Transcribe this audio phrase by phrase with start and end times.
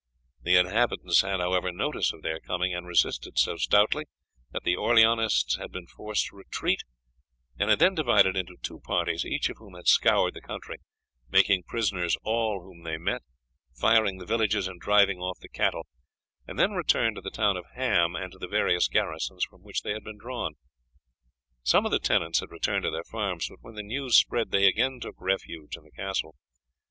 [0.41, 4.05] The inhabitants had, however, notice of their coming, and resisted so stoutly
[4.51, 6.81] that the Orleanists had been forced to retreat,
[7.59, 10.77] and had then divided into two parties, each of whom had scoured the country,
[11.29, 13.21] making prisoners all whom they met,
[13.75, 15.85] firing the villages and driving off the cattle,
[16.47, 19.83] and then returned to the town of Ham and to the various garrisons from which
[19.83, 20.53] they had been drawn.
[21.61, 24.65] Some of the tenants had returned to their farms, but when the news spread they
[24.65, 26.33] again took refuge in the castle.